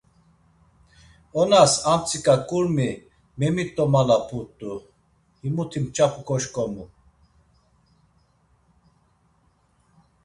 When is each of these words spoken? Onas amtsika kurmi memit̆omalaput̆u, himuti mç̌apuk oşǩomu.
Onas 1.41 1.73
amtsika 1.91 2.35
kurmi 2.47 2.89
memit̆omalaput̆u, 3.39 4.71
himuti 5.39 5.79
mç̌apuk 5.83 6.27
oşǩomu. 6.35 6.83